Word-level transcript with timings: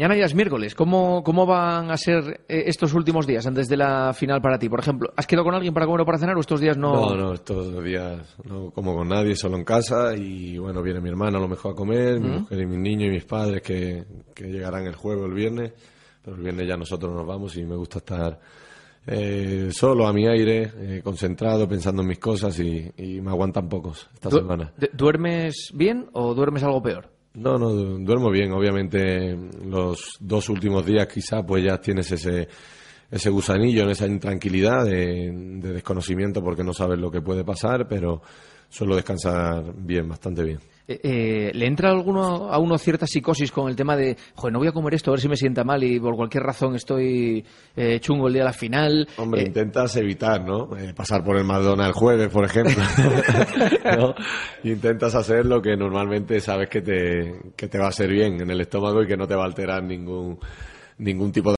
Mañana 0.00 0.16
ya 0.16 0.24
es 0.24 0.34
miércoles. 0.34 0.74
¿Cómo, 0.74 1.22
¿Cómo 1.22 1.44
van 1.44 1.90
a 1.90 1.96
ser 1.98 2.40
eh, 2.48 2.62
estos 2.68 2.94
últimos 2.94 3.26
días 3.26 3.46
antes 3.46 3.68
de 3.68 3.76
la 3.76 4.14
final 4.14 4.40
para 4.40 4.58
ti? 4.58 4.66
Por 4.70 4.80
ejemplo, 4.80 5.12
¿has 5.14 5.26
quedado 5.26 5.44
con 5.44 5.54
alguien 5.54 5.74
para 5.74 5.84
comer 5.84 6.00
o 6.00 6.06
para 6.06 6.16
cenar 6.16 6.38
o 6.38 6.40
estos 6.40 6.58
días 6.58 6.78
no? 6.78 6.90
No, 7.10 7.14
no, 7.18 7.34
estos 7.34 7.84
días 7.84 8.34
no 8.44 8.70
como 8.70 8.94
con 8.96 9.08
nadie, 9.10 9.36
solo 9.36 9.58
en 9.58 9.64
casa. 9.64 10.16
Y 10.16 10.56
bueno, 10.56 10.80
viene 10.82 11.02
mi 11.02 11.10
hermana 11.10 11.36
a 11.36 11.40
lo 11.42 11.48
mejor 11.48 11.72
a 11.72 11.74
comer, 11.74 12.18
mi 12.18 12.30
mujer 12.30 12.60
y 12.62 12.64
mis 12.66 12.78
niños 12.78 13.08
y 13.08 13.10
mis 13.10 13.24
padres 13.26 13.60
que, 13.60 14.02
que 14.34 14.44
llegarán 14.44 14.86
el 14.86 14.94
jueves 14.94 15.22
el 15.26 15.34
viernes. 15.34 15.72
Pero 16.24 16.34
el 16.34 16.42
viernes 16.44 16.66
ya 16.66 16.78
nosotros 16.78 17.12
nos 17.12 17.26
vamos 17.26 17.54
y 17.58 17.64
me 17.66 17.76
gusta 17.76 17.98
estar 17.98 18.40
eh, 19.06 19.68
solo 19.70 20.06
a 20.06 20.14
mi 20.14 20.26
aire, 20.26 20.72
eh, 20.78 21.00
concentrado, 21.04 21.68
pensando 21.68 22.00
en 22.00 22.08
mis 22.08 22.18
cosas 22.18 22.58
y, 22.58 22.90
y 22.96 23.20
me 23.20 23.28
aguantan 23.32 23.68
pocos 23.68 24.08
esta 24.14 24.30
¿Du- 24.30 24.38
semana. 24.38 24.72
¿Duermes 24.94 25.72
bien 25.74 26.06
o 26.14 26.32
duermes 26.32 26.62
algo 26.62 26.80
peor? 26.80 27.19
No, 27.34 27.58
no, 27.58 27.70
du- 27.70 27.98
duermo 28.04 28.30
bien. 28.30 28.52
Obviamente 28.52 29.36
los 29.64 30.16
dos 30.20 30.48
últimos 30.48 30.84
días 30.84 31.06
quizá 31.06 31.42
pues 31.44 31.64
ya 31.64 31.78
tienes 31.80 32.10
ese, 32.10 32.48
ese 33.10 33.30
gusanillo, 33.30 33.88
esa 33.90 34.06
intranquilidad 34.06 34.84
de, 34.84 35.30
de 35.32 35.72
desconocimiento 35.74 36.42
porque 36.42 36.64
no 36.64 36.72
sabes 36.72 36.98
lo 36.98 37.10
que 37.10 37.22
puede 37.22 37.44
pasar, 37.44 37.86
pero 37.88 38.20
suelo 38.68 38.96
descansar 38.96 39.72
bien, 39.76 40.08
bastante 40.08 40.42
bien. 40.42 40.58
Eh, 40.90 41.00
eh, 41.04 41.50
¿Le 41.54 41.66
entra 41.66 41.88
a 41.90 41.92
alguno, 41.92 42.50
a 42.50 42.58
uno 42.58 42.76
cierta 42.76 43.06
psicosis 43.06 43.52
con 43.52 43.68
el 43.68 43.76
tema 43.76 43.96
de, 43.96 44.16
joder, 44.34 44.52
no 44.52 44.58
voy 44.58 44.66
a 44.66 44.72
comer 44.72 44.94
esto 44.94 45.12
a 45.12 45.12
ver 45.12 45.20
si 45.20 45.28
me 45.28 45.36
sienta 45.36 45.62
mal 45.62 45.84
y 45.84 46.00
por 46.00 46.16
cualquier 46.16 46.42
razón 46.42 46.74
estoy 46.74 47.44
eh, 47.76 48.00
chungo 48.00 48.26
el 48.26 48.32
día 48.32 48.42
de 48.42 48.46
la 48.48 48.52
final? 48.52 49.08
Hombre, 49.16 49.42
Eh, 49.42 49.46
intentas 49.46 49.94
evitar, 49.94 50.44
¿no? 50.44 50.68
Pasar 50.96 51.22
por 51.22 51.36
el 51.36 51.44
McDonald's 51.44 51.90
el 51.90 51.92
jueves, 51.92 52.28
por 52.30 52.44
ejemplo. 52.44 52.74
¿No? 53.96 54.14
Intentas 54.68 55.14
hacer 55.14 55.46
lo 55.46 55.62
que 55.62 55.76
normalmente 55.76 56.40
sabes 56.40 56.68
que 56.68 56.82
te, 56.82 57.40
que 57.54 57.68
te 57.68 57.78
va 57.78 57.84
a 57.84 57.90
hacer 57.90 58.10
bien 58.10 58.40
en 58.40 58.50
el 58.50 58.60
estómago 58.60 59.00
y 59.04 59.06
que 59.06 59.16
no 59.16 59.28
te 59.28 59.36
va 59.36 59.44
a 59.44 59.46
alterar 59.46 59.84
ningún, 59.84 60.40
ningún 60.98 61.30
tipo 61.30 61.44
de 61.44 61.48